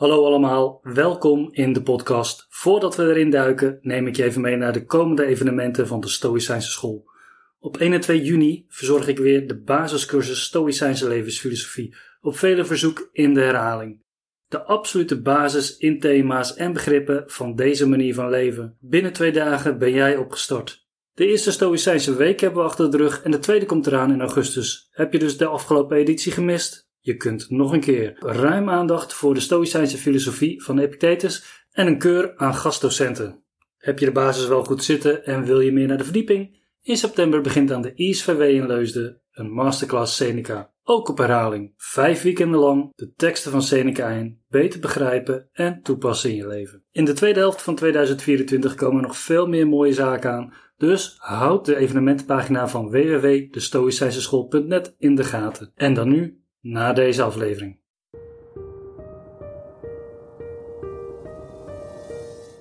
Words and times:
Hallo 0.00 0.24
allemaal, 0.24 0.80
welkom 0.82 1.48
in 1.52 1.72
de 1.72 1.82
podcast. 1.82 2.46
Voordat 2.48 2.96
we 2.96 3.02
erin 3.02 3.30
duiken, 3.30 3.78
neem 3.82 4.06
ik 4.06 4.16
je 4.16 4.24
even 4.24 4.40
mee 4.40 4.56
naar 4.56 4.72
de 4.72 4.84
komende 4.84 5.24
evenementen 5.24 5.86
van 5.86 6.00
de 6.00 6.08
Stoïcijnse 6.08 6.70
School. 6.70 7.10
Op 7.58 7.76
1 7.76 7.92
en 7.92 8.00
2 8.00 8.22
juni 8.22 8.64
verzorg 8.68 9.08
ik 9.08 9.18
weer 9.18 9.48
de 9.48 9.60
basiscursus 9.60 10.42
Stoïcijnse 10.42 11.08
levensfilosofie, 11.08 11.94
op 12.20 12.36
vele 12.36 12.64
verzoek 12.64 13.08
in 13.12 13.34
de 13.34 13.40
herhaling. 13.40 14.02
De 14.48 14.62
absolute 14.62 15.20
basis 15.20 15.76
in 15.76 16.00
thema's 16.00 16.54
en 16.54 16.72
begrippen 16.72 17.24
van 17.26 17.54
deze 17.54 17.88
manier 17.88 18.14
van 18.14 18.30
leven. 18.30 18.76
Binnen 18.80 19.12
twee 19.12 19.32
dagen 19.32 19.78
ben 19.78 19.92
jij 19.92 20.16
opgestart. 20.16 20.86
De 21.12 21.26
eerste 21.26 21.52
Stoïcijnse 21.52 22.16
week 22.16 22.40
hebben 22.40 22.62
we 22.62 22.68
achter 22.68 22.90
de 22.90 22.96
rug 22.96 23.22
en 23.22 23.30
de 23.30 23.38
tweede 23.38 23.66
komt 23.66 23.86
eraan 23.86 24.12
in 24.12 24.20
augustus. 24.20 24.88
Heb 24.90 25.12
je 25.12 25.18
dus 25.18 25.36
de 25.36 25.46
afgelopen 25.46 25.96
editie 25.96 26.32
gemist? 26.32 26.89
Je 27.00 27.16
kunt 27.16 27.50
nog 27.50 27.72
een 27.72 27.80
keer 27.80 28.16
ruim 28.18 28.68
aandacht 28.68 29.12
voor 29.12 29.34
de 29.34 29.40
Stoïcijnse 29.40 29.96
filosofie 29.96 30.62
van 30.62 30.78
Epictetus 30.78 31.64
en 31.70 31.86
een 31.86 31.98
keur 31.98 32.36
aan 32.36 32.54
gastdocenten. 32.54 33.44
Heb 33.76 33.98
je 33.98 34.04
de 34.04 34.12
basis 34.12 34.46
wel 34.46 34.64
goed 34.64 34.84
zitten 34.84 35.24
en 35.24 35.44
wil 35.44 35.60
je 35.60 35.72
meer 35.72 35.86
naar 35.86 35.98
de 35.98 36.04
verdieping? 36.04 36.58
In 36.82 36.96
september 36.96 37.40
begint 37.40 37.72
aan 37.72 37.82
de 37.82 37.94
ISVW 37.94 38.40
in 38.40 38.66
Leusden 38.66 39.20
een 39.32 39.52
masterclass 39.52 40.16
Seneca. 40.16 40.72
Ook 40.82 41.08
op 41.08 41.18
herhaling, 41.18 41.74
vijf 41.76 42.22
weekenden 42.22 42.60
lang 42.60 42.92
de 42.94 43.12
teksten 43.12 43.50
van 43.50 43.62
Seneca 43.62 44.08
in, 44.08 44.42
beter 44.48 44.80
begrijpen 44.80 45.48
en 45.52 45.82
toepassen 45.82 46.30
in 46.30 46.36
je 46.36 46.46
leven. 46.46 46.84
In 46.90 47.04
de 47.04 47.12
tweede 47.12 47.38
helft 47.38 47.62
van 47.62 47.74
2024 47.74 48.74
komen 48.74 49.02
nog 49.02 49.16
veel 49.16 49.46
meer 49.46 49.68
mooie 49.68 49.92
zaken 49.92 50.30
aan, 50.30 50.52
dus 50.76 51.14
houd 51.18 51.64
de 51.64 51.76
evenementenpagina 51.76 52.68
van 52.68 52.90
www.destoïcijnseschool.net 52.90 54.94
in 54.98 55.14
de 55.14 55.24
gaten. 55.24 55.72
En 55.74 55.94
dan 55.94 56.08
nu 56.08 56.39
na 56.60 56.92
deze 56.92 57.22
aflevering. 57.22 57.78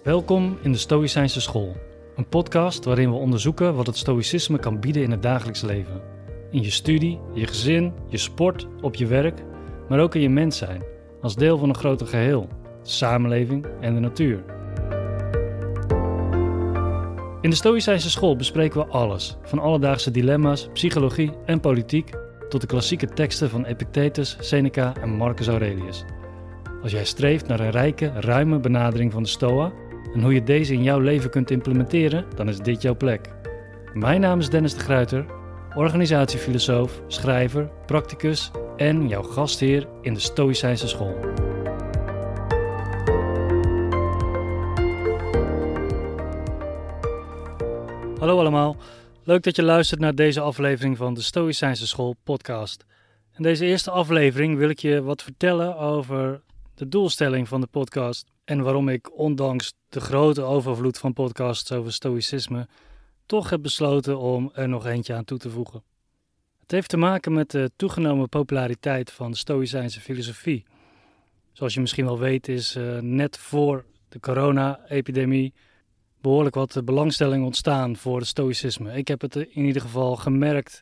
Welkom 0.03 0.57
in 0.61 0.71
de 0.71 0.77
Stoïcijnse 0.77 1.41
School, 1.41 1.75
een 2.15 2.27
podcast 2.27 2.85
waarin 2.85 3.09
we 3.09 3.15
onderzoeken 3.15 3.75
wat 3.75 3.87
het 3.87 3.97
Stoïcisme 3.97 4.59
kan 4.59 4.79
bieden 4.79 5.03
in 5.03 5.11
het 5.11 5.21
dagelijks 5.21 5.61
leven. 5.61 6.01
In 6.51 6.61
je 6.61 6.71
studie, 6.71 7.19
je 7.33 7.47
gezin, 7.47 7.93
je 8.07 8.17
sport, 8.17 8.67
op 8.81 8.95
je 8.95 9.05
werk, 9.05 9.43
maar 9.89 9.99
ook 9.99 10.15
in 10.15 10.21
je 10.21 10.29
mens 10.29 10.57
zijn, 10.57 10.83
als 11.21 11.35
deel 11.35 11.57
van 11.57 11.69
een 11.69 11.75
groter 11.75 12.07
geheel, 12.07 12.47
de 12.83 12.89
samenleving 12.89 13.65
en 13.81 13.93
de 13.93 13.99
natuur. 13.99 14.43
In 17.41 17.49
de 17.49 17.55
Stoïcijnse 17.55 18.09
School 18.09 18.35
bespreken 18.35 18.79
we 18.79 18.87
alles, 18.87 19.37
van 19.43 19.59
alledaagse 19.59 20.11
dilemma's, 20.11 20.69
psychologie 20.73 21.31
en 21.45 21.59
politiek 21.59 22.11
tot 22.49 22.61
de 22.61 22.67
klassieke 22.67 23.07
teksten 23.07 23.49
van 23.49 23.65
Epictetus, 23.65 24.37
Seneca 24.39 24.93
en 25.01 25.09
Marcus 25.09 25.47
Aurelius. 25.47 26.03
Als 26.81 26.91
jij 26.91 27.05
streeft 27.05 27.47
naar 27.47 27.59
een 27.59 27.71
rijke, 27.71 28.11
ruime 28.15 28.59
benadering 28.59 29.11
van 29.11 29.23
de 29.23 29.29
Stoa 29.29 29.71
en 30.13 30.21
hoe 30.21 30.33
je 30.33 30.43
deze 30.43 30.73
in 30.73 30.83
jouw 30.83 30.99
leven 30.99 31.29
kunt 31.29 31.51
implementeren, 31.51 32.25
dan 32.35 32.49
is 32.49 32.57
dit 32.57 32.81
jouw 32.81 32.95
plek. 32.95 33.29
Mijn 33.93 34.21
naam 34.21 34.39
is 34.39 34.49
Dennis 34.49 34.73
de 34.73 34.79
Gruiter, 34.79 35.25
organisatiefilosoof, 35.75 37.01
schrijver, 37.07 37.69
practicus 37.85 38.51
en 38.77 39.07
jouw 39.07 39.23
gastheer 39.23 39.87
in 40.01 40.13
de 40.13 40.19
Stoïcijnse 40.19 40.87
School. 40.87 41.15
Hallo 48.19 48.39
allemaal. 48.39 48.75
Leuk 49.29 49.43
dat 49.43 49.55
je 49.55 49.63
luistert 49.63 49.99
naar 49.99 50.15
deze 50.15 50.41
aflevering 50.41 50.97
van 50.97 51.13
de 51.13 51.21
Stoïcijnse 51.21 51.87
School 51.87 52.15
podcast. 52.23 52.85
In 53.37 53.43
deze 53.43 53.65
eerste 53.65 53.91
aflevering 53.91 54.57
wil 54.57 54.69
ik 54.69 54.79
je 54.79 55.01
wat 55.01 55.23
vertellen 55.23 55.77
over 55.77 56.41
de 56.75 56.87
doelstelling 56.87 57.47
van 57.47 57.61
de 57.61 57.67
podcast 57.67 58.27
en 58.43 58.61
waarom 58.61 58.89
ik 58.89 59.17
ondanks 59.17 59.73
de 59.89 59.99
grote 59.99 60.41
overvloed 60.41 60.97
van 60.97 61.13
podcasts 61.13 61.71
over 61.71 61.93
stoïcisme 61.93 62.67
toch 63.25 63.49
heb 63.49 63.61
besloten 63.61 64.19
om 64.19 64.51
er 64.53 64.69
nog 64.69 64.85
eentje 64.85 65.13
aan 65.13 65.25
toe 65.25 65.37
te 65.37 65.49
voegen. 65.49 65.83
Het 66.59 66.71
heeft 66.71 66.89
te 66.89 66.97
maken 66.97 67.33
met 67.33 67.51
de 67.51 67.71
toegenomen 67.75 68.29
populariteit 68.29 69.11
van 69.11 69.31
de 69.31 69.37
stoïcijnse 69.37 69.99
filosofie. 69.99 70.65
Zoals 71.51 71.73
je 71.73 71.79
misschien 71.79 72.05
wel 72.05 72.19
weet 72.19 72.47
is 72.47 72.75
uh, 72.75 72.99
net 72.99 73.37
voor 73.37 73.85
de 74.07 74.19
corona-epidemie 74.19 75.53
behoorlijk 76.21 76.55
wat 76.55 76.81
belangstelling 76.85 77.45
ontstaan 77.45 77.97
voor 77.97 78.17
het 78.17 78.27
stoïcisme. 78.27 78.93
Ik 78.93 79.07
heb 79.07 79.21
het 79.21 79.35
in 79.35 79.65
ieder 79.65 79.81
geval 79.81 80.15
gemerkt 80.15 80.81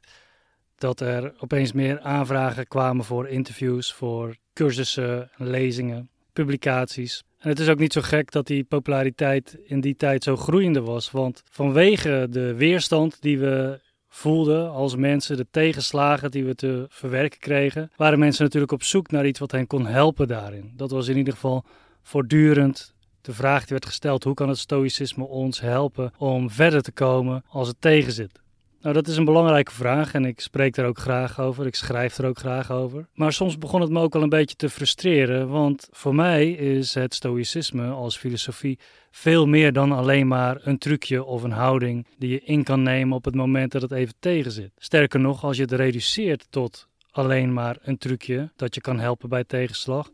dat 0.75 0.99
er 0.99 1.33
opeens 1.39 1.71
meer 1.71 1.99
aanvragen 1.99 2.67
kwamen 2.67 3.05
voor 3.05 3.27
interviews, 3.27 3.93
voor 3.93 4.35
cursussen, 4.53 5.29
lezingen, 5.35 6.09
publicaties. 6.33 7.23
En 7.39 7.49
het 7.49 7.59
is 7.59 7.69
ook 7.69 7.79
niet 7.79 7.93
zo 7.93 8.01
gek 8.01 8.31
dat 8.31 8.47
die 8.47 8.63
populariteit 8.63 9.57
in 9.65 9.81
die 9.81 9.95
tijd 9.95 10.23
zo 10.23 10.35
groeiende 10.35 10.81
was, 10.81 11.11
want 11.11 11.43
vanwege 11.51 12.27
de 12.29 12.53
weerstand 12.53 13.21
die 13.21 13.39
we 13.39 13.79
voelden 14.09 14.71
als 14.71 14.95
mensen, 14.95 15.37
de 15.37 15.47
tegenslagen 15.51 16.31
die 16.31 16.45
we 16.45 16.55
te 16.55 16.85
verwerken 16.89 17.39
kregen, 17.39 17.91
waren 17.95 18.19
mensen 18.19 18.43
natuurlijk 18.43 18.71
op 18.71 18.83
zoek 18.83 19.11
naar 19.11 19.25
iets 19.27 19.39
wat 19.39 19.51
hen 19.51 19.67
kon 19.67 19.85
helpen 19.85 20.27
daarin. 20.27 20.73
Dat 20.75 20.91
was 20.91 21.07
in 21.07 21.17
ieder 21.17 21.33
geval 21.33 21.65
voortdurend 22.03 22.93
de 23.27 23.33
vraag 23.33 23.59
die 23.59 23.69
werd 23.69 23.85
gesteld: 23.85 24.23
hoe 24.23 24.33
kan 24.33 24.49
het 24.49 24.57
stoïcisme 24.57 25.23
ons 25.23 25.61
helpen 25.61 26.13
om 26.17 26.49
verder 26.49 26.81
te 26.81 26.91
komen 26.91 27.43
als 27.49 27.67
het 27.67 27.81
tegenzit? 27.81 28.39
Nou, 28.81 28.93
dat 28.93 29.07
is 29.07 29.17
een 29.17 29.25
belangrijke 29.25 29.71
vraag 29.71 30.13
en 30.13 30.25
ik 30.25 30.39
spreek 30.39 30.75
daar 30.75 30.85
ook 30.85 30.97
graag 30.97 31.39
over. 31.39 31.65
Ik 31.65 31.75
schrijf 31.75 32.17
er 32.17 32.25
ook 32.25 32.37
graag 32.37 32.71
over. 32.71 33.07
Maar 33.13 33.33
soms 33.33 33.57
begon 33.57 33.81
het 33.81 33.89
me 33.89 33.99
ook 33.99 34.13
wel 34.13 34.21
een 34.21 34.29
beetje 34.29 34.55
te 34.55 34.69
frustreren, 34.69 35.49
want 35.49 35.87
voor 35.91 36.15
mij 36.15 36.49
is 36.51 36.93
het 36.93 37.13
stoïcisme 37.13 37.89
als 37.89 38.17
filosofie 38.17 38.79
veel 39.11 39.45
meer 39.45 39.73
dan 39.73 39.91
alleen 39.91 40.27
maar 40.27 40.57
een 40.61 40.77
trucje 40.77 41.23
of 41.23 41.43
een 41.43 41.51
houding 41.51 42.07
die 42.17 42.29
je 42.29 42.41
in 42.43 42.63
kan 42.63 42.81
nemen 42.81 43.15
op 43.15 43.25
het 43.25 43.35
moment 43.35 43.71
dat 43.71 43.81
het 43.81 43.91
even 43.91 44.13
tegenzit. 44.19 44.71
Sterker 44.77 45.19
nog, 45.19 45.43
als 45.43 45.55
je 45.55 45.61
het 45.61 45.71
reduceert 45.71 46.47
tot 46.49 46.87
alleen 47.11 47.53
maar 47.53 47.77
een 47.81 47.97
trucje 47.97 48.51
dat 48.55 48.75
je 48.75 48.81
kan 48.81 48.99
helpen 48.99 49.29
bij 49.29 49.43
tegenslag, 49.43 50.09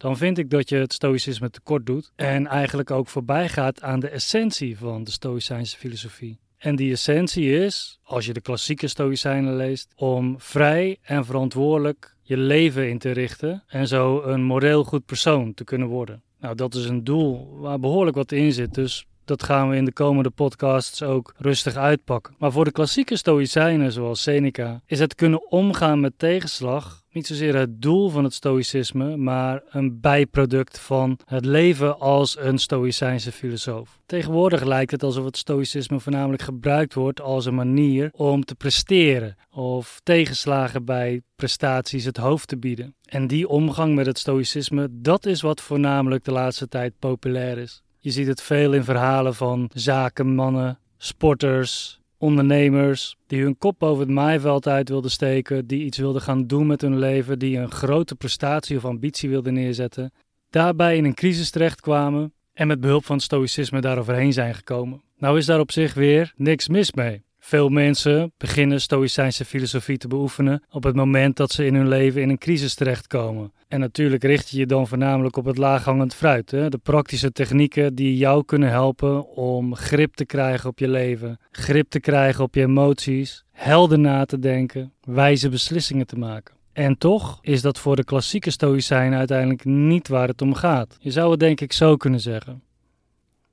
dan 0.00 0.16
vind 0.16 0.38
ik 0.38 0.50
dat 0.50 0.68
je 0.68 0.76
het 0.76 0.92
stoïcisme 0.92 1.50
tekort 1.50 1.86
doet 1.86 2.12
en 2.16 2.46
eigenlijk 2.46 2.90
ook 2.90 3.08
voorbij 3.08 3.48
gaat 3.48 3.82
aan 3.82 4.00
de 4.00 4.08
essentie 4.08 4.78
van 4.78 5.04
de 5.04 5.10
stoïcijnse 5.10 5.76
filosofie. 5.76 6.38
En 6.58 6.76
die 6.76 6.92
essentie 6.92 7.64
is, 7.64 7.98
als 8.02 8.26
je 8.26 8.32
de 8.32 8.40
klassieke 8.40 8.88
stoïcijnen 8.88 9.56
leest, 9.56 9.92
om 9.96 10.34
vrij 10.38 10.98
en 11.02 11.24
verantwoordelijk 11.24 12.16
je 12.22 12.36
leven 12.36 12.88
in 12.88 12.98
te 12.98 13.10
richten 13.10 13.64
en 13.66 13.86
zo 13.86 14.22
een 14.22 14.42
moreel 14.42 14.84
goed 14.84 15.04
persoon 15.06 15.54
te 15.54 15.64
kunnen 15.64 15.88
worden. 15.88 16.22
Nou, 16.38 16.54
dat 16.54 16.74
is 16.74 16.84
een 16.84 17.04
doel 17.04 17.58
waar 17.58 17.80
behoorlijk 17.80 18.16
wat 18.16 18.32
in 18.32 18.52
zit, 18.52 18.74
dus 18.74 19.06
dat 19.24 19.42
gaan 19.42 19.68
we 19.68 19.76
in 19.76 19.84
de 19.84 19.92
komende 19.92 20.30
podcasts 20.30 21.02
ook 21.02 21.34
rustig 21.36 21.74
uitpakken. 21.74 22.34
Maar 22.38 22.52
voor 22.52 22.64
de 22.64 22.72
klassieke 22.72 23.16
stoïcijnen 23.16 23.92
zoals 23.92 24.22
Seneca 24.22 24.82
is 24.86 24.98
het 24.98 25.14
kunnen 25.14 25.50
omgaan 25.50 26.00
met 26.00 26.12
tegenslag 26.16 26.99
niet 27.12 27.26
zozeer 27.26 27.56
het 27.56 27.82
doel 27.82 28.08
van 28.08 28.24
het 28.24 28.34
stoïcisme, 28.34 29.16
maar 29.16 29.62
een 29.70 30.00
bijproduct 30.00 30.78
van 30.78 31.18
het 31.24 31.44
leven 31.44 31.98
als 31.98 32.38
een 32.38 32.58
stoïcijnse 32.58 33.32
filosoof. 33.32 34.00
Tegenwoordig 34.06 34.64
lijkt 34.64 34.90
het 34.90 35.02
alsof 35.02 35.24
het 35.24 35.36
stoïcisme 35.36 36.00
voornamelijk 36.00 36.42
gebruikt 36.42 36.94
wordt 36.94 37.20
als 37.20 37.46
een 37.46 37.54
manier 37.54 38.10
om 38.12 38.44
te 38.44 38.54
presteren 38.54 39.36
of 39.50 40.00
tegenslagen 40.02 40.84
bij 40.84 41.22
prestaties 41.36 42.04
het 42.04 42.16
hoofd 42.16 42.48
te 42.48 42.56
bieden. 42.56 42.94
En 43.04 43.26
die 43.26 43.48
omgang 43.48 43.94
met 43.94 44.06
het 44.06 44.18
stoïcisme, 44.18 44.88
dat 44.90 45.26
is 45.26 45.40
wat 45.40 45.60
voornamelijk 45.60 46.24
de 46.24 46.32
laatste 46.32 46.68
tijd 46.68 46.92
populair 46.98 47.58
is. 47.58 47.82
Je 47.98 48.10
ziet 48.10 48.26
het 48.26 48.42
veel 48.42 48.72
in 48.72 48.84
verhalen 48.84 49.34
van 49.34 49.70
zakenmannen, 49.74 50.78
sporters, 50.96 51.99
ondernemers 52.20 53.16
die 53.26 53.42
hun 53.42 53.58
kop 53.58 53.78
boven 53.78 54.04
het 54.04 54.14
maaiveld 54.14 54.68
uit 54.68 54.88
wilden 54.88 55.10
steken, 55.10 55.66
die 55.66 55.84
iets 55.84 55.98
wilden 55.98 56.22
gaan 56.22 56.46
doen 56.46 56.66
met 56.66 56.80
hun 56.80 56.98
leven, 56.98 57.38
die 57.38 57.58
een 57.58 57.70
grote 57.70 58.14
prestatie 58.14 58.76
of 58.76 58.84
ambitie 58.84 59.28
wilden 59.28 59.54
neerzetten, 59.54 60.12
daarbij 60.50 60.96
in 60.96 61.04
een 61.04 61.14
crisis 61.14 61.50
terechtkwamen 61.50 62.32
en 62.52 62.66
met 62.66 62.80
behulp 62.80 63.04
van 63.04 63.20
stoïcisme 63.20 63.80
daaroverheen 63.80 64.32
zijn 64.32 64.54
gekomen. 64.54 65.02
Nou 65.16 65.38
is 65.38 65.46
daar 65.46 65.60
op 65.60 65.72
zich 65.72 65.94
weer 65.94 66.32
niks 66.36 66.68
mis 66.68 66.92
mee. 66.92 67.22
Veel 67.42 67.68
mensen 67.68 68.32
beginnen 68.36 68.80
stoïcijnse 68.80 69.44
filosofie 69.44 69.98
te 69.98 70.08
beoefenen 70.08 70.62
op 70.70 70.82
het 70.82 70.94
moment 70.94 71.36
dat 71.36 71.52
ze 71.52 71.64
in 71.64 71.74
hun 71.74 71.88
leven 71.88 72.22
in 72.22 72.28
een 72.28 72.38
crisis 72.38 72.74
terechtkomen. 72.74 73.52
En 73.68 73.80
natuurlijk 73.80 74.22
richt 74.22 74.48
je 74.48 74.58
je 74.58 74.66
dan 74.66 74.88
voornamelijk 74.88 75.36
op 75.36 75.44
het 75.44 75.58
laaghangend 75.58 76.14
fruit. 76.14 76.50
Hè? 76.50 76.68
De 76.68 76.78
praktische 76.78 77.32
technieken 77.32 77.94
die 77.94 78.16
jou 78.16 78.44
kunnen 78.44 78.68
helpen 78.68 79.28
om 79.36 79.74
grip 79.74 80.14
te 80.14 80.24
krijgen 80.24 80.68
op 80.68 80.78
je 80.78 80.88
leven, 80.88 81.38
grip 81.50 81.90
te 81.90 82.00
krijgen 82.00 82.44
op 82.44 82.54
je 82.54 82.62
emoties, 82.62 83.44
helder 83.52 83.98
na 83.98 84.24
te 84.24 84.38
denken, 84.38 84.92
wijze 85.00 85.48
beslissingen 85.48 86.06
te 86.06 86.16
maken. 86.16 86.54
En 86.72 86.98
toch 86.98 87.38
is 87.42 87.62
dat 87.62 87.78
voor 87.78 87.96
de 87.96 88.04
klassieke 88.04 88.50
stoïcijnen 88.50 89.18
uiteindelijk 89.18 89.64
niet 89.64 90.08
waar 90.08 90.28
het 90.28 90.42
om 90.42 90.54
gaat. 90.54 90.96
Je 91.00 91.10
zou 91.10 91.30
het 91.30 91.40
denk 91.40 91.60
ik 91.60 91.72
zo 91.72 91.96
kunnen 91.96 92.20
zeggen. 92.20 92.62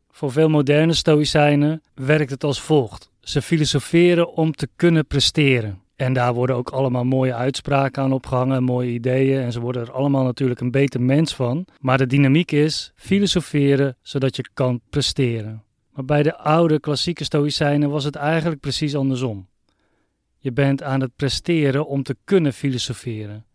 Voor 0.10 0.32
veel 0.32 0.50
moderne 0.50 0.94
stoïcijnen 0.94 1.82
werkt 1.94 2.32
het 2.32 2.44
als 2.44 2.62
volgt. 2.62 3.10
Ze 3.28 3.42
filosoferen 3.42 4.34
om 4.34 4.52
te 4.52 4.68
kunnen 4.76 5.08
presteren. 5.08 5.82
En 5.96 6.14
daar 6.14 6.34
worden 6.34 6.56
ook 6.56 6.70
allemaal 6.70 7.04
mooie 7.04 7.34
uitspraken 7.34 8.04
aan 8.04 8.12
opgehangen, 8.12 8.64
mooie 8.64 8.92
ideeën. 8.92 9.42
En 9.42 9.52
ze 9.52 9.60
worden 9.60 9.82
er 9.82 9.92
allemaal 9.92 10.24
natuurlijk 10.24 10.60
een 10.60 10.72
beter 10.72 11.02
mens 11.02 11.36
van. 11.36 11.66
Maar 11.80 11.98
de 11.98 12.08
dynamiek 12.08 12.52
is 12.52 12.92
filosoferen 12.96 13.98
zodat 14.02 14.36
je 14.36 14.50
kan 14.54 14.82
presteren. 14.90 15.64
Maar 15.94 16.06
bij 16.06 16.24
de 16.24 16.38
oude 16.38 16.80
klassieke 16.80 17.24
Stoïcijnen 17.24 17.90
was 17.90 18.04
het 18.04 18.16
eigenlijk 18.16 18.62
precies 18.62 18.96
andersom. 18.96 19.48
Je 20.38 20.52
bent 20.52 20.84
aan 20.84 21.02
het 21.02 21.16
presteren 21.16 21.88
om 21.88 22.04
te 22.04 22.16
kunnen 22.24 22.54
filosoferen. 22.54 23.46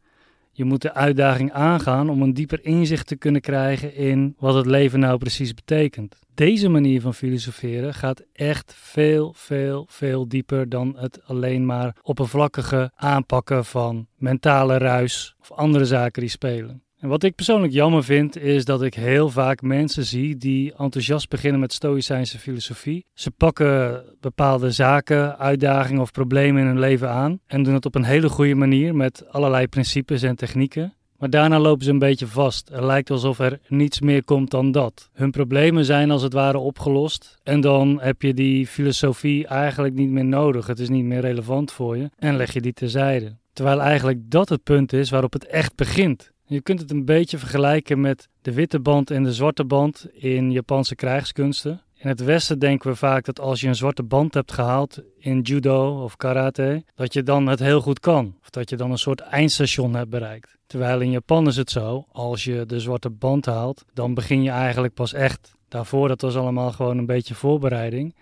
Je 0.55 0.65
moet 0.65 0.83
de 0.83 0.95
uitdaging 0.95 1.53
aangaan 1.53 2.11
om 2.11 2.23
een 2.23 2.35
dieper 2.35 2.65
inzicht 2.65 3.07
te 3.07 3.17
kunnen 3.17 3.41
krijgen 3.41 3.95
in 3.95 4.35
wat 4.39 4.55
het 4.55 4.67
leven 4.67 5.01
nou 5.01 5.19
precies 5.19 5.55
betekent. 5.55 6.19
Deze 6.35 6.69
manier 6.69 7.01
van 7.01 7.15
filosoferen 7.15 7.95
gaat 7.95 8.23
echt 8.33 8.75
veel, 8.77 9.35
veel, 9.37 9.87
veel 9.91 10.29
dieper 10.29 10.69
dan 10.69 10.97
het 10.97 11.25
alleen 11.25 11.67
maar 11.67 11.97
oppervlakkige 12.03 12.91
aanpakken 12.95 13.65
van 13.65 14.07
mentale 14.17 14.79
ruis 14.79 15.37
of 15.41 15.53
andere 15.53 15.85
zaken 15.85 16.21
die 16.21 16.31
spelen. 16.31 16.83
En 17.03 17.09
wat 17.09 17.23
ik 17.23 17.35
persoonlijk 17.35 17.73
jammer 17.73 18.05
vind, 18.05 18.37
is 18.37 18.65
dat 18.65 18.83
ik 18.83 18.95
heel 18.95 19.31
vaak 19.31 19.63
mensen 19.63 20.05
zie 20.05 20.37
die 20.37 20.75
enthousiast 20.77 21.29
beginnen 21.29 21.61
met 21.61 21.73
Stoïcijnse 21.73 22.39
filosofie. 22.39 23.05
Ze 23.15 23.31
pakken 23.31 24.05
bepaalde 24.21 24.71
zaken, 24.71 25.39
uitdagingen 25.39 26.03
of 26.03 26.11
problemen 26.11 26.61
in 26.61 26.67
hun 26.67 26.79
leven 26.79 27.11
aan 27.11 27.41
en 27.47 27.63
doen 27.63 27.75
het 27.75 27.87
op 27.87 27.95
een 27.95 28.05
hele 28.05 28.29
goede 28.29 28.55
manier 28.55 28.95
met 28.95 29.25
allerlei 29.31 29.69
principes 29.69 30.23
en 30.23 30.37
technieken. 30.37 30.95
Maar 31.19 31.31
daarna 31.31 31.59
lopen 31.59 31.85
ze 31.85 31.91
een 31.91 31.99
beetje 31.99 32.27
vast. 32.27 32.69
Het 32.69 32.85
lijkt 32.85 33.11
alsof 33.11 33.39
er 33.39 33.61
niets 33.69 34.01
meer 34.01 34.25
komt 34.25 34.51
dan 34.51 34.73
dat. 34.73 35.11
Hun 35.13 35.31
problemen 35.31 35.85
zijn 35.85 36.11
als 36.11 36.23
het 36.23 36.33
ware 36.33 36.59
opgelost. 36.59 37.39
En 37.43 37.61
dan 37.61 38.01
heb 38.01 38.23
je 38.23 38.35
die 38.35 38.67
filosofie 38.67 39.47
eigenlijk 39.47 39.95
niet 39.95 40.11
meer 40.11 40.25
nodig. 40.25 40.67
Het 40.67 40.79
is 40.79 40.89
niet 40.89 41.05
meer 41.05 41.21
relevant 41.21 41.73
voor 41.73 41.97
je. 41.97 42.11
En 42.19 42.37
leg 42.37 42.53
je 42.53 42.61
die 42.61 42.73
terzijde. 42.73 43.37
Terwijl 43.53 43.81
eigenlijk 43.81 44.19
dat 44.31 44.49
het 44.49 44.63
punt 44.63 44.93
is 44.93 45.11
waarop 45.11 45.33
het 45.33 45.47
echt 45.47 45.75
begint. 45.77 46.32
Je 46.53 46.63
kunt 46.63 46.81
het 46.81 46.91
een 46.91 47.05
beetje 47.05 47.39
vergelijken 47.39 48.01
met 48.01 48.29
de 48.43 48.53
witte 48.53 48.81
band 48.81 49.11
en 49.11 49.23
de 49.23 49.33
zwarte 49.33 49.65
band 49.65 50.07
in 50.13 50.51
Japanse 50.51 50.95
krijgskunsten. 50.95 51.83
In 51.97 52.09
het 52.09 52.25
Westen 52.25 52.59
denken 52.59 52.91
we 52.91 52.97
vaak 52.97 53.25
dat 53.25 53.41
als 53.41 53.61
je 53.61 53.69
een 53.69 53.75
zwarte 53.75 54.03
band 54.03 54.35
hebt 54.35 54.53
gehaald 54.53 55.03
in 55.19 55.41
judo 55.41 56.03
of 56.03 56.17
karate, 56.17 56.85
dat 56.95 57.13
je 57.13 57.23
dan 57.23 57.47
het 57.47 57.59
heel 57.59 57.81
goed 57.81 58.01
kan. 58.01 58.37
Of 58.43 58.51
dat 58.51 58.71
je 58.71 58.77
dan 58.77 58.91
een 58.91 58.99
soort 58.99 59.21
eindstation 59.21 59.95
hebt 59.95 60.11
bereikt. 60.11 60.57
Terwijl 60.67 61.01
in 61.01 61.11
Japan 61.11 61.47
is 61.47 61.57
het 61.57 61.71
zo, 61.71 62.07
als 62.13 62.45
je 62.45 62.67
de 62.67 62.81
zwarte 62.81 63.11
band 63.11 63.47
haalt, 63.47 63.85
dan 63.95 64.15
begin 64.15 64.43
je 64.43 64.51
eigenlijk 64.51 64.95
pas 64.95 65.13
echt. 65.13 65.55
Daarvoor 65.69 66.09
dat 66.09 66.21
was 66.21 66.37
allemaal 66.37 66.73
gewoon 66.73 66.99
een 66.99 67.07
beetje 67.07 67.35
voorbereiding. 67.35 68.15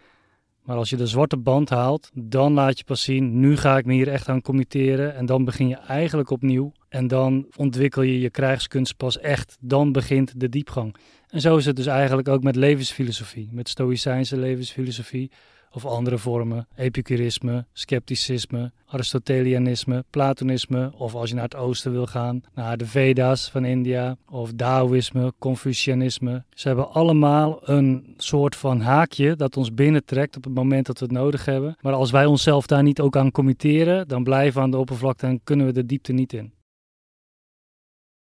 Maar 0.71 0.79
als 0.79 0.91
je 0.91 0.97
de 0.97 1.07
zwarte 1.07 1.37
band 1.37 1.71
haalt, 1.71 2.11
dan 2.15 2.53
laat 2.53 2.79
je 2.79 2.85
pas 2.85 3.03
zien, 3.03 3.41
nu 3.41 3.57
ga 3.57 3.79
ik 3.79 3.85
me 3.85 3.93
hier 3.93 4.09
echt 4.09 4.29
aan 4.29 4.43
committeren. 4.43 5.15
En 5.15 5.27
dan 5.27 5.45
begin 5.45 5.69
je 5.69 5.77
eigenlijk 5.77 6.31
opnieuw. 6.31 6.73
En 6.89 7.07
dan 7.07 7.47
ontwikkel 7.57 8.03
je 8.03 8.21
je 8.21 8.31
krijgskunst 8.31 8.97
pas 8.97 9.19
echt. 9.19 9.57
Dan 9.61 9.93
begint 9.93 10.41
de 10.41 10.49
diepgang. 10.49 10.97
En 11.29 11.41
zo 11.41 11.57
is 11.57 11.67
het 11.67 11.77
dus 11.77 11.87
eigenlijk 11.87 12.29
ook 12.29 12.43
met 12.43 12.57
levensfilosofie, 12.57 13.49
met 13.53 13.69
stoïcijnse 13.69 14.37
levensfilosofie 14.37 15.31
of 15.73 15.87
andere 15.87 16.19
vormen, 16.19 16.69
epicurisme, 16.77 17.67
scepticisme, 17.73 18.73
aristotelianisme, 18.87 20.05
platonisme 20.11 20.93
of 20.97 21.15
als 21.15 21.29
je 21.29 21.35
naar 21.35 21.45
het 21.45 21.57
oosten 21.57 21.93
wil 21.93 22.07
gaan, 22.07 22.43
naar 22.55 22.77
de 22.77 22.87
Veda's 22.87 23.51
van 23.51 23.65
India 23.65 24.17
of 24.31 24.53
Taoïsme, 24.57 25.33
Confucianisme. 25.39 26.45
Ze 26.55 26.69
hebben 26.69 26.93
allemaal 26.93 27.59
een 27.63 28.15
soort 28.17 28.57
van 28.57 28.81
haakje 28.81 29.37
dat 29.37 29.57
ons 29.57 29.75
binnentrekt 29.75 30.37
op 30.37 30.45
het 30.45 30.55
moment 30.55 30.87
dat 30.87 30.99
we 30.99 31.05
het 31.05 31.15
nodig 31.15 31.45
hebben. 31.45 31.77
Maar 31.81 31.93
als 31.93 32.11
wij 32.11 32.27
onszelf 32.27 32.67
daar 32.67 32.83
niet 32.83 33.01
ook 33.01 33.17
aan 33.17 33.31
committeren, 33.31 34.09
dan 34.09 34.25
blijven 34.25 34.55
we 34.55 34.61
aan 34.61 34.71
de 34.71 34.79
oppervlakte 34.79 35.27
en 35.27 35.41
kunnen 35.45 35.67
we 35.67 35.73
de 35.73 35.87
diepte 35.87 36.13
niet 36.13 36.33
in. 36.33 36.53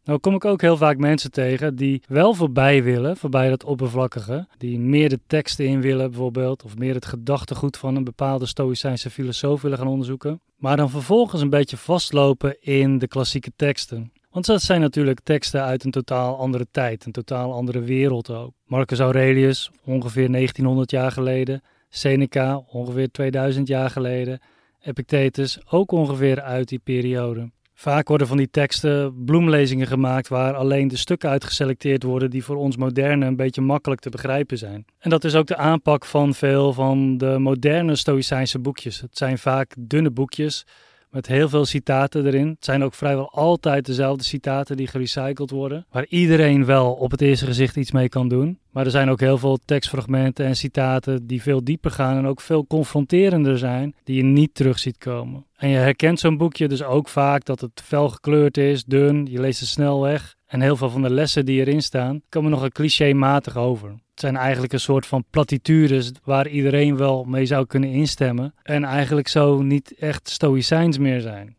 Nou 0.08 0.20
kom 0.20 0.34
ik 0.34 0.44
ook 0.44 0.60
heel 0.60 0.76
vaak 0.76 0.98
mensen 0.98 1.30
tegen 1.30 1.76
die 1.76 2.02
wel 2.06 2.34
voorbij 2.34 2.82
willen, 2.82 3.16
voorbij 3.16 3.48
dat 3.48 3.64
oppervlakkige. 3.64 4.46
Die 4.58 4.78
meer 4.78 5.08
de 5.08 5.20
teksten 5.26 5.66
in 5.66 5.80
willen 5.80 6.10
bijvoorbeeld, 6.10 6.64
of 6.64 6.76
meer 6.76 6.94
het 6.94 7.06
gedachtegoed 7.06 7.76
van 7.76 7.96
een 7.96 8.04
bepaalde 8.04 8.46
stoïcijnse 8.46 9.10
filosoof 9.10 9.62
willen 9.62 9.78
gaan 9.78 9.86
onderzoeken. 9.86 10.40
Maar 10.56 10.76
dan 10.76 10.90
vervolgens 10.90 11.42
een 11.42 11.50
beetje 11.50 11.76
vastlopen 11.76 12.56
in 12.60 12.98
de 12.98 13.08
klassieke 13.08 13.52
teksten. 13.56 14.12
Want 14.30 14.46
dat 14.46 14.62
zijn 14.62 14.80
natuurlijk 14.80 15.20
teksten 15.20 15.62
uit 15.62 15.84
een 15.84 15.90
totaal 15.90 16.38
andere 16.38 16.66
tijd, 16.70 17.04
een 17.06 17.12
totaal 17.12 17.52
andere 17.52 17.80
wereld 17.80 18.30
ook. 18.30 18.52
Marcus 18.66 18.98
Aurelius, 18.98 19.70
ongeveer 19.84 20.32
1900 20.32 20.90
jaar 20.90 21.12
geleden. 21.12 21.62
Seneca, 21.88 22.62
ongeveer 22.68 23.10
2000 23.10 23.68
jaar 23.68 23.90
geleden. 23.90 24.40
Epictetus, 24.80 25.58
ook 25.70 25.92
ongeveer 25.92 26.40
uit 26.40 26.68
die 26.68 26.80
periode. 26.84 27.50
Vaak 27.80 28.08
worden 28.08 28.26
van 28.26 28.36
die 28.36 28.50
teksten 28.50 29.24
bloemlezingen 29.24 29.86
gemaakt 29.86 30.28
waar 30.28 30.54
alleen 30.54 30.88
de 30.88 30.96
stukken 30.96 31.30
uitgeselecteerd 31.30 32.02
worden 32.02 32.30
die 32.30 32.44
voor 32.44 32.56
ons 32.56 32.76
moderne 32.76 33.26
een 33.26 33.36
beetje 33.36 33.60
makkelijk 33.60 34.00
te 34.00 34.10
begrijpen 34.10 34.58
zijn. 34.58 34.84
En 34.98 35.10
dat 35.10 35.24
is 35.24 35.34
ook 35.34 35.46
de 35.46 35.56
aanpak 35.56 36.04
van 36.04 36.34
veel 36.34 36.72
van 36.72 37.18
de 37.18 37.38
moderne 37.38 37.96
Stoïcijnse 37.96 38.58
boekjes. 38.58 39.00
Het 39.00 39.16
zijn 39.18 39.38
vaak 39.38 39.74
dunne 39.78 40.10
boekjes 40.10 40.66
met 41.10 41.26
heel 41.26 41.48
veel 41.48 41.64
citaten 41.64 42.26
erin. 42.26 42.48
Het 42.48 42.64
zijn 42.64 42.84
ook 42.84 42.94
vrijwel 42.94 43.30
altijd 43.30 43.86
dezelfde 43.86 44.24
citaten 44.24 44.76
die 44.76 44.86
gerecycled 44.86 45.50
worden, 45.50 45.86
waar 45.90 46.06
iedereen 46.08 46.64
wel 46.64 46.92
op 46.92 47.10
het 47.10 47.20
eerste 47.20 47.46
gezicht 47.46 47.76
iets 47.76 47.92
mee 47.92 48.08
kan 48.08 48.28
doen. 48.28 48.58
Maar 48.78 48.86
er 48.86 48.92
zijn 48.92 49.10
ook 49.10 49.20
heel 49.20 49.38
veel 49.38 49.58
tekstfragmenten 49.64 50.46
en 50.46 50.56
citaten 50.56 51.26
die 51.26 51.42
veel 51.42 51.64
dieper 51.64 51.90
gaan 51.90 52.16
en 52.16 52.26
ook 52.26 52.40
veel 52.40 52.66
confronterender 52.66 53.58
zijn, 53.58 53.94
die 54.04 54.16
je 54.16 54.22
niet 54.22 54.54
terug 54.54 54.78
ziet 54.78 54.98
komen. 54.98 55.46
En 55.56 55.68
je 55.68 55.76
herkent 55.76 56.20
zo'n 56.20 56.36
boekje 56.36 56.68
dus 56.68 56.82
ook 56.82 57.08
vaak 57.08 57.44
dat 57.44 57.60
het 57.60 57.82
fel 57.84 58.08
gekleurd 58.08 58.56
is, 58.56 58.84
dun, 58.84 59.26
je 59.30 59.40
leest 59.40 59.60
het 59.60 59.68
snel 59.68 60.00
weg. 60.00 60.36
En 60.46 60.60
heel 60.60 60.76
veel 60.76 60.90
van 60.90 61.02
de 61.02 61.10
lessen 61.10 61.44
die 61.44 61.60
erin 61.60 61.82
staan, 61.82 62.20
komen 62.28 62.50
nog 62.50 62.62
een 62.62 62.72
clichématig 62.72 63.56
over. 63.56 63.88
Het 63.88 64.20
zijn 64.20 64.36
eigenlijk 64.36 64.72
een 64.72 64.80
soort 64.80 65.06
van 65.06 65.24
platitudes 65.30 66.12
waar 66.24 66.48
iedereen 66.48 66.96
wel 66.96 67.24
mee 67.24 67.46
zou 67.46 67.66
kunnen 67.66 67.90
instemmen. 67.90 68.54
En 68.62 68.84
eigenlijk 68.84 69.28
zo 69.28 69.62
niet 69.62 69.94
echt 69.98 70.28
stoïcijns 70.28 70.98
meer 70.98 71.20
zijn. 71.20 71.56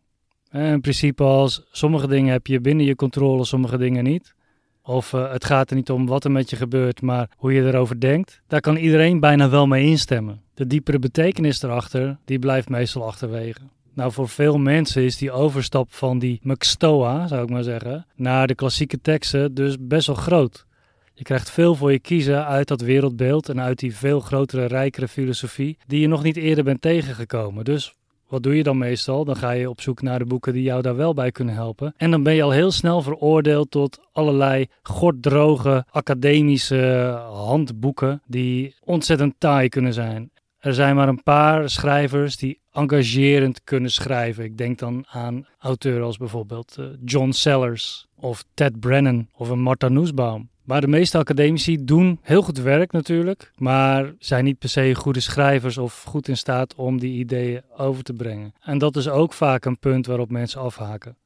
In 0.52 0.80
principe 0.80 1.22
als 1.22 1.62
sommige 1.70 2.06
dingen 2.06 2.32
heb 2.32 2.46
je 2.46 2.60
binnen 2.60 2.86
je 2.86 2.94
controle, 2.94 3.44
sommige 3.44 3.78
dingen 3.78 4.04
niet. 4.04 4.34
Of 4.82 5.12
uh, 5.12 5.32
het 5.32 5.44
gaat 5.44 5.70
er 5.70 5.76
niet 5.76 5.90
om 5.90 6.06
wat 6.06 6.24
er 6.24 6.30
met 6.30 6.50
je 6.50 6.56
gebeurt, 6.56 7.02
maar 7.02 7.30
hoe 7.36 7.52
je 7.52 7.62
erover 7.62 8.00
denkt. 8.00 8.40
Daar 8.46 8.60
kan 8.60 8.76
iedereen 8.76 9.20
bijna 9.20 9.48
wel 9.48 9.66
mee 9.66 9.84
instemmen. 9.86 10.42
De 10.54 10.66
diepere 10.66 10.98
betekenis 10.98 11.62
erachter, 11.62 12.18
die 12.24 12.38
blijft 12.38 12.68
meestal 12.68 13.06
achterwege. 13.06 13.60
Nou, 13.94 14.12
voor 14.12 14.28
veel 14.28 14.58
mensen 14.58 15.02
is 15.02 15.16
die 15.16 15.32
overstap 15.32 15.92
van 15.92 16.18
die 16.18 16.40
McStoa, 16.42 17.26
zou 17.26 17.42
ik 17.42 17.50
maar 17.50 17.62
zeggen, 17.62 18.06
naar 18.14 18.46
de 18.46 18.54
klassieke 18.54 19.00
teksten 19.00 19.54
dus 19.54 19.76
best 19.80 20.06
wel 20.06 20.16
groot. 20.16 20.66
Je 21.14 21.26
krijgt 21.26 21.50
veel 21.50 21.74
voor 21.74 21.92
je 21.92 21.98
kiezen 21.98 22.46
uit 22.46 22.68
dat 22.68 22.80
wereldbeeld 22.80 23.48
en 23.48 23.60
uit 23.60 23.78
die 23.78 23.96
veel 23.96 24.20
grotere, 24.20 24.64
rijkere 24.64 25.08
filosofie 25.08 25.78
die 25.86 26.00
je 26.00 26.08
nog 26.08 26.22
niet 26.22 26.36
eerder 26.36 26.64
bent 26.64 26.82
tegengekomen. 26.82 27.64
Dus 27.64 27.94
wat 28.30 28.42
doe 28.42 28.56
je 28.56 28.62
dan 28.62 28.78
meestal? 28.78 29.24
Dan 29.24 29.36
ga 29.36 29.50
je 29.50 29.70
op 29.70 29.80
zoek 29.80 30.02
naar 30.02 30.18
de 30.18 30.24
boeken 30.24 30.52
die 30.52 30.62
jou 30.62 30.82
daar 30.82 30.96
wel 30.96 31.14
bij 31.14 31.30
kunnen 31.30 31.54
helpen. 31.54 31.94
En 31.96 32.10
dan 32.10 32.22
ben 32.22 32.34
je 32.34 32.42
al 32.42 32.50
heel 32.50 32.70
snel 32.70 33.02
veroordeeld 33.02 33.70
tot 33.70 34.00
allerlei 34.12 34.66
gorddroge 34.82 35.84
academische 35.90 37.14
handboeken 37.32 38.22
die 38.26 38.74
ontzettend 38.84 39.34
taai 39.38 39.68
kunnen 39.68 39.92
zijn. 39.92 40.30
Er 40.58 40.74
zijn 40.74 40.96
maar 40.96 41.08
een 41.08 41.22
paar 41.22 41.70
schrijvers 41.70 42.36
die 42.36 42.60
engagerend 42.72 43.64
kunnen 43.64 43.90
schrijven. 43.90 44.44
Ik 44.44 44.58
denk 44.58 44.78
dan 44.78 45.04
aan 45.08 45.46
auteurs 45.58 46.04
als 46.04 46.16
bijvoorbeeld 46.16 46.76
uh, 46.80 46.86
John 47.04 47.30
Sellers 47.30 48.06
of 48.16 48.44
Ted 48.54 48.80
Brennan 48.80 49.28
of 49.36 49.48
een 49.48 49.60
Martha 49.60 49.88
Nussbaum. 49.88 50.50
Maar 50.70 50.80
de 50.80 50.86
meeste 50.86 51.18
academici 51.18 51.84
doen 51.84 52.18
heel 52.22 52.42
goed 52.42 52.58
werk 52.58 52.92
natuurlijk, 52.92 53.52
maar 53.56 54.14
zijn 54.18 54.44
niet 54.44 54.58
per 54.58 54.68
se 54.68 54.94
goede 54.94 55.20
schrijvers 55.20 55.78
of 55.78 56.02
goed 56.02 56.28
in 56.28 56.36
staat 56.36 56.74
om 56.74 56.98
die 56.98 57.18
ideeën 57.18 57.62
over 57.76 58.02
te 58.02 58.12
brengen. 58.12 58.54
En 58.60 58.78
dat 58.78 58.96
is 58.96 59.08
ook 59.08 59.32
vaak 59.32 59.64
een 59.64 59.78
punt 59.78 60.06
waarop 60.06 60.30
mensen 60.30 60.60
afhaken. 60.60 61.16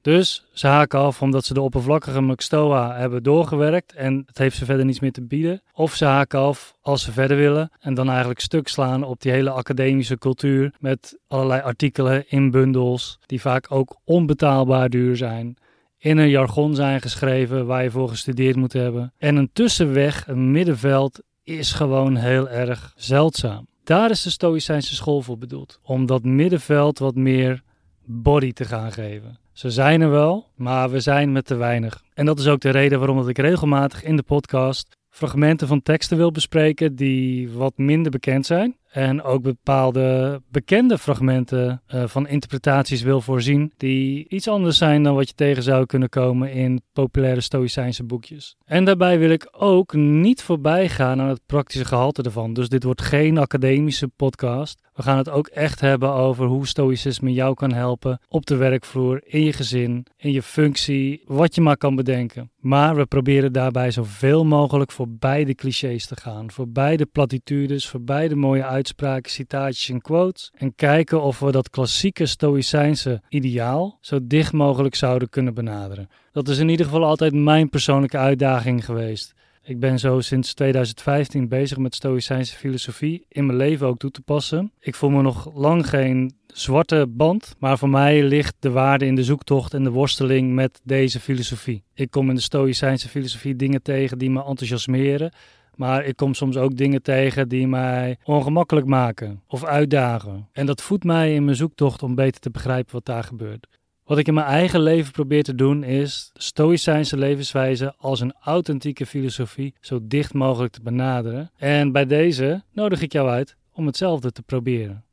Dus 0.00 0.46
ze 0.52 0.66
haken 0.66 0.98
af 0.98 1.22
omdat 1.22 1.44
ze 1.44 1.54
de 1.54 1.60
oppervlakkige 1.60 2.22
McStoa 2.22 2.96
hebben 2.96 3.22
doorgewerkt 3.22 3.92
en 3.92 4.22
het 4.26 4.38
heeft 4.38 4.56
ze 4.56 4.64
verder 4.64 4.84
niets 4.84 5.00
meer 5.00 5.12
te 5.12 5.26
bieden. 5.26 5.62
Of 5.72 5.94
ze 5.94 6.04
haken 6.04 6.38
af 6.38 6.74
als 6.80 7.02
ze 7.02 7.12
verder 7.12 7.36
willen 7.36 7.70
en 7.80 7.94
dan 7.94 8.08
eigenlijk 8.08 8.40
stuk 8.40 8.68
slaan 8.68 9.04
op 9.04 9.20
die 9.20 9.32
hele 9.32 9.50
academische 9.50 10.18
cultuur 10.18 10.74
met 10.78 11.18
allerlei 11.28 11.62
artikelen 11.62 12.24
in 12.28 12.50
bundels 12.50 13.18
die 13.26 13.40
vaak 13.40 13.72
ook 13.72 13.96
onbetaalbaar 14.04 14.88
duur 14.88 15.16
zijn. 15.16 15.56
In 16.04 16.18
een 16.18 16.28
jargon 16.28 16.74
zijn 16.74 17.00
geschreven 17.00 17.66
waar 17.66 17.82
je 17.82 17.90
voor 17.90 18.08
gestudeerd 18.08 18.56
moet 18.56 18.72
hebben. 18.72 19.12
En 19.18 19.36
een 19.36 19.50
tussenweg, 19.52 20.26
een 20.26 20.50
middenveld, 20.50 21.22
is 21.42 21.72
gewoon 21.72 22.16
heel 22.16 22.48
erg 22.48 22.92
zeldzaam. 22.96 23.66
Daar 23.84 24.10
is 24.10 24.22
de 24.22 24.30
Stoïcijnse 24.30 24.94
school 24.94 25.22
voor 25.22 25.38
bedoeld. 25.38 25.80
Om 25.82 26.06
dat 26.06 26.24
middenveld 26.24 26.98
wat 26.98 27.14
meer 27.14 27.62
body 28.04 28.52
te 28.52 28.64
gaan 28.64 28.92
geven. 28.92 29.38
Ze 29.52 29.70
zijn 29.70 30.00
er 30.00 30.10
wel, 30.10 30.46
maar 30.54 30.90
we 30.90 31.00
zijn 31.00 31.32
met 31.32 31.46
te 31.46 31.54
weinig. 31.54 32.02
En 32.14 32.26
dat 32.26 32.38
is 32.38 32.46
ook 32.48 32.60
de 32.60 32.70
reden 32.70 32.98
waarom 32.98 33.16
dat 33.16 33.28
ik 33.28 33.38
regelmatig 33.38 34.02
in 34.02 34.16
de 34.16 34.22
podcast 34.22 34.96
fragmenten 35.10 35.68
van 35.68 35.82
teksten 35.82 36.16
wil 36.16 36.30
bespreken 36.30 36.96
die 36.96 37.50
wat 37.50 37.72
minder 37.76 38.10
bekend 38.10 38.46
zijn. 38.46 38.76
En 38.94 39.22
ook 39.22 39.42
bepaalde 39.42 40.40
bekende 40.50 40.98
fragmenten 40.98 41.82
uh, 41.94 42.04
van 42.06 42.28
interpretaties 42.28 43.02
wil 43.02 43.20
voorzien. 43.20 43.72
Die 43.76 44.28
iets 44.28 44.48
anders 44.48 44.78
zijn 44.78 45.02
dan 45.02 45.14
wat 45.14 45.28
je 45.28 45.34
tegen 45.34 45.62
zou 45.62 45.86
kunnen 45.86 46.08
komen 46.08 46.52
in 46.52 46.82
populaire 46.92 47.40
Stoïcijnse 47.40 48.04
boekjes. 48.04 48.56
En 48.64 48.84
daarbij 48.84 49.18
wil 49.18 49.30
ik 49.30 49.48
ook 49.50 49.94
niet 49.94 50.42
voorbij 50.42 50.88
gaan 50.88 51.20
aan 51.20 51.28
het 51.28 51.40
praktische 51.46 51.86
gehalte 51.86 52.22
ervan. 52.22 52.52
Dus 52.52 52.68
dit 52.68 52.82
wordt 52.84 53.02
geen 53.02 53.38
academische 53.38 54.08
podcast. 54.08 54.82
We 54.94 55.02
gaan 55.02 55.18
het 55.18 55.28
ook 55.28 55.46
echt 55.46 55.80
hebben 55.80 56.12
over 56.12 56.46
hoe 56.46 56.66
stoïcisme 56.66 57.32
jou 57.32 57.54
kan 57.54 57.72
helpen 57.72 58.20
op 58.28 58.46
de 58.46 58.56
werkvloer, 58.56 59.20
in 59.24 59.44
je 59.44 59.52
gezin, 59.52 60.06
in 60.16 60.32
je 60.32 60.42
functie, 60.42 61.22
wat 61.26 61.54
je 61.54 61.60
maar 61.60 61.76
kan 61.76 61.94
bedenken. 61.94 62.50
Maar 62.56 62.96
we 62.96 63.06
proberen 63.06 63.52
daarbij 63.52 63.90
zoveel 63.90 64.44
mogelijk 64.44 64.92
voorbij 64.92 65.44
de 65.44 65.54
clichés 65.54 66.06
te 66.06 66.16
gaan, 66.16 66.50
voorbij 66.50 66.96
de 66.96 67.06
platitudes, 67.06 67.88
voorbij 67.88 68.28
de 68.28 68.36
mooie 68.36 68.64
uitspraken, 68.84 69.30
citaatjes 69.30 69.88
en 69.88 70.00
quotes. 70.00 70.50
En 70.54 70.74
kijken 70.74 71.22
of 71.22 71.38
we 71.38 71.50
dat 71.50 71.70
klassieke 71.70 72.26
stoïcijnse 72.26 73.22
ideaal 73.28 73.98
zo 74.00 74.18
dicht 74.22 74.52
mogelijk 74.52 74.94
zouden 74.94 75.28
kunnen 75.28 75.54
benaderen. 75.54 76.08
Dat 76.32 76.48
is 76.48 76.58
in 76.58 76.68
ieder 76.68 76.86
geval 76.86 77.04
altijd 77.04 77.34
mijn 77.34 77.68
persoonlijke 77.68 78.18
uitdaging 78.18 78.84
geweest. 78.84 79.34
Ik 79.62 79.80
ben 79.80 79.98
zo 79.98 80.20
sinds 80.20 80.54
2015 80.54 81.48
bezig 81.48 81.78
met 81.78 81.94
Stoïcijnse 81.94 82.56
filosofie 82.56 83.24
in 83.28 83.46
mijn 83.46 83.58
leven 83.58 83.86
ook 83.86 83.98
toe 83.98 84.10
te 84.10 84.20
passen. 84.20 84.72
Ik 84.80 84.94
voel 84.94 85.10
me 85.10 85.22
nog 85.22 85.54
lang 85.54 85.88
geen 85.88 86.32
zwarte 86.46 87.06
band, 87.08 87.54
maar 87.58 87.78
voor 87.78 87.88
mij 87.88 88.22
ligt 88.22 88.54
de 88.58 88.70
waarde 88.70 89.06
in 89.06 89.14
de 89.14 89.24
zoektocht 89.24 89.74
en 89.74 89.84
de 89.84 89.90
worsteling 89.90 90.52
met 90.52 90.80
deze 90.82 91.20
filosofie. 91.20 91.82
Ik 91.94 92.10
kom 92.10 92.28
in 92.28 92.34
de 92.34 92.40
Stoïcijnse 92.40 93.08
filosofie 93.08 93.56
dingen 93.56 93.82
tegen 93.82 94.18
die 94.18 94.30
me 94.30 94.44
enthousiasmeren, 94.44 95.32
maar 95.76 96.04
ik 96.04 96.16
kom 96.16 96.34
soms 96.34 96.56
ook 96.56 96.76
dingen 96.76 97.02
tegen 97.02 97.48
die 97.48 97.68
mij 97.68 98.16
ongemakkelijk 98.24 98.86
maken 98.86 99.42
of 99.46 99.64
uitdagen. 99.64 100.48
En 100.52 100.66
dat 100.66 100.82
voedt 100.82 101.04
mij 101.04 101.34
in 101.34 101.44
mijn 101.44 101.56
zoektocht 101.56 102.02
om 102.02 102.14
beter 102.14 102.40
te 102.40 102.50
begrijpen 102.50 102.92
wat 102.92 103.04
daar 103.04 103.24
gebeurt. 103.24 103.66
Wat 104.04 104.18
ik 104.18 104.26
in 104.26 104.34
mijn 104.34 104.46
eigen 104.46 104.80
leven 104.80 105.12
probeer 105.12 105.42
te 105.42 105.54
doen 105.54 105.82
is 105.82 106.30
Stoïcijnse 106.34 107.16
levenswijze 107.16 107.94
als 107.98 108.20
een 108.20 108.34
authentieke 108.40 109.06
filosofie 109.06 109.74
zo 109.80 109.98
dicht 110.02 110.34
mogelijk 110.34 110.72
te 110.72 110.82
benaderen. 110.82 111.50
En 111.56 111.92
bij 111.92 112.06
deze 112.06 112.62
nodig 112.72 113.02
ik 113.02 113.12
jou 113.12 113.28
uit 113.28 113.56
om 113.72 113.86
hetzelfde 113.86 114.32
te 114.32 114.42
proberen. 114.42 115.04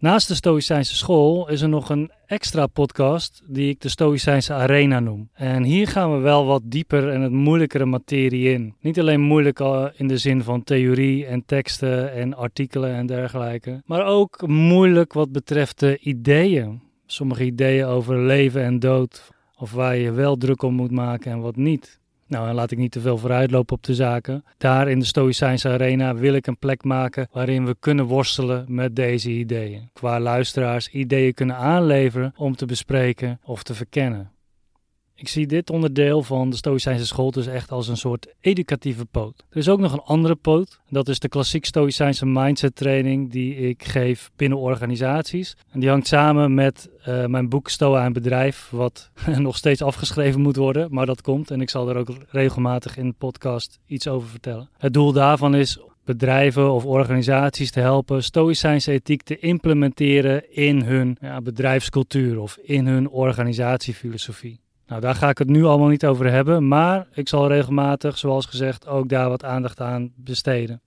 Naast 0.00 0.28
de 0.28 0.34
Stoïcijnse 0.34 0.96
school 0.96 1.48
is 1.48 1.60
er 1.60 1.68
nog 1.68 1.90
een 1.90 2.10
extra 2.26 2.66
podcast 2.66 3.42
die 3.46 3.70
ik 3.70 3.80
de 3.80 3.88
Stoïcijnse 3.88 4.52
Arena 4.52 5.00
noem. 5.00 5.28
En 5.32 5.62
hier 5.62 5.88
gaan 5.88 6.12
we 6.12 6.18
wel 6.18 6.46
wat 6.46 6.62
dieper 6.64 7.08
en 7.08 7.20
het 7.20 7.32
moeilijkere 7.32 7.84
materie 7.84 8.52
in. 8.52 8.74
Niet 8.80 9.00
alleen 9.00 9.20
moeilijk 9.20 9.60
in 9.96 10.08
de 10.08 10.18
zin 10.18 10.42
van 10.42 10.64
theorie 10.64 11.26
en 11.26 11.44
teksten 11.46 12.12
en 12.12 12.34
artikelen 12.34 12.94
en 12.94 13.06
dergelijke, 13.06 13.82
maar 13.84 14.06
ook 14.06 14.46
moeilijk 14.46 15.12
wat 15.12 15.32
betreft 15.32 15.78
de 15.78 15.98
ideeën 15.98 16.80
sommige 17.06 17.44
ideeën 17.44 17.86
over 17.86 18.18
leven 18.18 18.62
en 18.62 18.78
dood, 18.78 19.30
of 19.56 19.72
waar 19.72 19.96
je 19.96 20.12
wel 20.12 20.36
druk 20.36 20.62
om 20.62 20.74
moet 20.74 20.90
maken 20.90 21.32
en 21.32 21.40
wat 21.40 21.56
niet. 21.56 21.97
Nou, 22.28 22.48
en 22.48 22.54
laat 22.54 22.70
ik 22.70 22.78
niet 22.78 22.92
te 22.92 23.00
veel 23.00 23.18
vooruitlopen 23.18 23.76
op 23.76 23.82
de 23.82 23.94
zaken. 23.94 24.44
Daar 24.58 24.88
in 24.88 24.98
de 24.98 25.04
Stoïcijnse 25.04 25.68
Arena 25.68 26.14
wil 26.14 26.34
ik 26.34 26.46
een 26.46 26.58
plek 26.58 26.84
maken 26.84 27.28
waarin 27.32 27.66
we 27.66 27.76
kunnen 27.80 28.04
worstelen 28.04 28.64
met 28.68 28.96
deze 28.96 29.30
ideeën. 29.30 29.90
Waar 30.00 30.20
luisteraars 30.20 30.88
ideeën 30.88 31.34
kunnen 31.34 31.56
aanleveren 31.56 32.32
om 32.36 32.56
te 32.56 32.66
bespreken 32.66 33.40
of 33.44 33.62
te 33.62 33.74
verkennen. 33.74 34.30
Ik 35.20 35.28
zie 35.28 35.46
dit 35.46 35.70
onderdeel 35.70 36.22
van 36.22 36.50
de 36.50 36.56
Stoïcijnse 36.56 37.06
school 37.06 37.30
dus 37.30 37.46
echt 37.46 37.70
als 37.70 37.88
een 37.88 37.96
soort 37.96 38.34
educatieve 38.40 39.04
poot. 39.04 39.44
Er 39.50 39.56
is 39.56 39.68
ook 39.68 39.78
nog 39.78 39.92
een 39.92 40.02
andere 40.04 40.34
poot. 40.34 40.80
Dat 40.88 41.08
is 41.08 41.18
de 41.18 41.28
klassiek 41.28 41.64
Stoïcijnse 41.64 42.26
mindset 42.26 42.76
training 42.76 43.30
die 43.30 43.56
ik 43.56 43.84
geef 43.84 44.30
binnen 44.36 44.58
organisaties. 44.58 45.56
En 45.70 45.80
die 45.80 45.88
hangt 45.88 46.06
samen 46.06 46.54
met 46.54 46.90
uh, 47.08 47.26
mijn 47.26 47.48
boek 47.48 47.68
Stoa 47.68 48.04
en 48.04 48.12
Bedrijf, 48.12 48.68
wat 48.70 49.10
nog 49.36 49.56
steeds 49.56 49.82
afgeschreven 49.82 50.40
moet 50.40 50.56
worden. 50.56 50.88
Maar 50.90 51.06
dat 51.06 51.22
komt 51.22 51.50
en 51.50 51.60
ik 51.60 51.70
zal 51.70 51.88
er 51.88 51.96
ook 51.96 52.08
regelmatig 52.28 52.96
in 52.96 53.08
de 53.08 53.14
podcast 53.18 53.78
iets 53.86 54.08
over 54.08 54.28
vertellen. 54.28 54.68
Het 54.78 54.92
doel 54.92 55.12
daarvan 55.12 55.54
is 55.54 55.78
bedrijven 56.04 56.72
of 56.72 56.84
organisaties 56.84 57.70
te 57.70 57.80
helpen 57.80 58.24
stoïcijnse 58.24 58.92
ethiek 58.92 59.22
te 59.22 59.38
implementeren 59.38 60.54
in 60.54 60.82
hun 60.82 61.16
ja, 61.20 61.40
bedrijfscultuur 61.40 62.40
of 62.40 62.58
in 62.62 62.86
hun 62.86 63.08
organisatiefilosofie. 63.08 64.60
Nou, 64.88 65.00
daar 65.00 65.14
ga 65.14 65.28
ik 65.28 65.38
het 65.38 65.48
nu 65.48 65.64
allemaal 65.64 65.88
niet 65.88 66.06
over 66.06 66.30
hebben, 66.30 66.68
maar 66.68 67.06
ik 67.12 67.28
zal 67.28 67.48
regelmatig, 67.48 68.18
zoals 68.18 68.46
gezegd, 68.46 68.86
ook 68.86 69.08
daar 69.08 69.28
wat 69.28 69.44
aandacht 69.44 69.80
aan 69.80 70.12
besteden. 70.16 70.82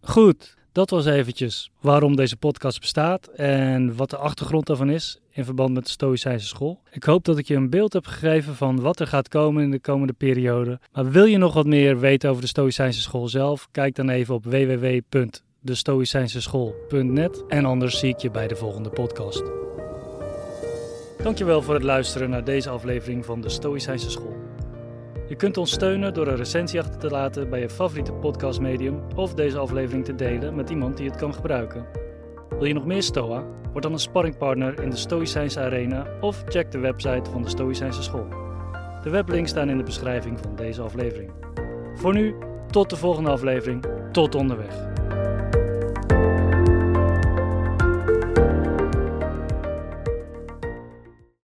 Goed, 0.00 0.56
dat 0.72 0.90
was 0.90 1.06
eventjes 1.06 1.70
waarom 1.80 2.16
deze 2.16 2.36
podcast 2.36 2.80
bestaat 2.80 3.26
en 3.26 3.96
wat 3.96 4.10
de 4.10 4.16
achtergrond 4.16 4.66
daarvan 4.66 4.90
is 4.90 5.20
in 5.30 5.44
verband 5.44 5.74
met 5.74 5.84
de 5.84 5.90
Stoïcijnse 5.90 6.46
school. 6.46 6.80
Ik 6.90 7.04
hoop 7.04 7.24
dat 7.24 7.38
ik 7.38 7.48
je 7.48 7.54
een 7.54 7.70
beeld 7.70 7.92
heb 7.92 8.06
gegeven 8.06 8.54
van 8.54 8.80
wat 8.80 9.00
er 9.00 9.06
gaat 9.06 9.28
komen 9.28 9.62
in 9.62 9.70
de 9.70 9.80
komende 9.80 10.12
periode. 10.12 10.80
Maar 10.92 11.10
wil 11.10 11.24
je 11.24 11.38
nog 11.38 11.54
wat 11.54 11.66
meer 11.66 11.98
weten 11.98 12.30
over 12.30 12.42
de 12.42 12.48
Stoïcijnse 12.48 13.00
school 13.00 13.28
zelf? 13.28 13.68
Kijk 13.70 13.94
dan 13.94 14.08
even 14.08 14.34
op 14.34 14.44
www.destoïcijnseschool.net 14.44 17.44
en 17.48 17.64
anders 17.64 17.98
zie 17.98 18.08
ik 18.08 18.18
je 18.18 18.30
bij 18.30 18.48
de 18.48 18.56
volgende 18.56 18.90
podcast. 18.90 19.71
Dankjewel 21.22 21.62
voor 21.62 21.74
het 21.74 21.82
luisteren 21.82 22.30
naar 22.30 22.44
deze 22.44 22.70
aflevering 22.70 23.24
van 23.24 23.40
de 23.40 23.48
Stoïcijnse 23.48 24.10
School. 24.10 24.36
Je 25.28 25.36
kunt 25.36 25.56
ons 25.56 25.72
steunen 25.72 26.14
door 26.14 26.26
een 26.26 26.36
recensie 26.36 26.80
achter 26.80 26.98
te 26.98 27.10
laten 27.10 27.50
bij 27.50 27.60
je 27.60 27.70
favoriete 27.70 28.12
podcastmedium 28.12 29.00
of 29.14 29.34
deze 29.34 29.58
aflevering 29.58 30.04
te 30.04 30.14
delen 30.14 30.54
met 30.54 30.70
iemand 30.70 30.96
die 30.96 31.08
het 31.08 31.18
kan 31.18 31.34
gebruiken. 31.34 31.86
Wil 32.48 32.64
je 32.64 32.74
nog 32.74 32.86
meer 32.86 33.02
Stoa? 33.02 33.44
Word 33.70 33.82
dan 33.82 33.92
een 33.92 33.98
sparringpartner 33.98 34.82
in 34.82 34.90
de 34.90 34.96
Stoïcijnse 34.96 35.60
Arena 35.60 36.06
of 36.20 36.42
check 36.48 36.70
de 36.70 36.78
website 36.78 37.30
van 37.30 37.42
de 37.42 37.48
Stoïcijnse 37.48 38.02
School. 38.02 38.26
De 39.02 39.10
weblinks 39.10 39.50
staan 39.50 39.70
in 39.70 39.76
de 39.76 39.84
beschrijving 39.84 40.38
van 40.40 40.56
deze 40.56 40.82
aflevering. 40.82 41.30
Voor 41.94 42.14
nu, 42.14 42.34
tot 42.70 42.90
de 42.90 42.96
volgende 42.96 43.30
aflevering. 43.30 43.84
Tot 44.12 44.34
onderweg. 44.34 44.91